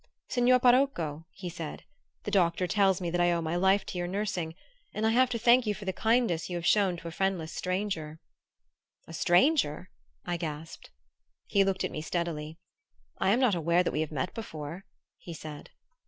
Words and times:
"Signor 0.29 0.59
parocco," 0.59 1.25
he 1.29 1.47
said, 1.47 1.83
"the 2.23 2.31
doctor 2.31 2.65
tells 2.65 2.99
me 2.99 3.11
that 3.11 3.21
I 3.21 3.31
owe 3.31 3.39
my 3.43 3.55
life 3.55 3.85
to 3.85 3.99
your 3.99 4.07
nursing, 4.07 4.55
and 4.95 5.05
I 5.05 5.11
have 5.11 5.29
to 5.29 5.37
thank 5.37 5.67
you 5.67 5.75
for 5.75 5.85
the 5.85 5.93
kindness 5.93 6.49
you 6.49 6.57
have 6.57 6.65
shown 6.65 6.97
to 6.97 7.07
a 7.07 7.11
friendless 7.11 7.51
stranger." 7.51 8.19
"A 9.07 9.13
stranger?" 9.13 9.91
I 10.25 10.37
gasped. 10.37 10.89
He 11.45 11.63
looked 11.63 11.83
at 11.83 11.91
me 11.91 12.01
steadily. 12.01 12.57
"I 13.19 13.29
am 13.29 13.39
not 13.39 13.53
aware 13.53 13.83
that 13.83 13.91
we 13.93 14.01
have 14.01 14.11
met 14.11 14.33
before," 14.33 14.85
he 15.19 15.35
said. 15.35 15.69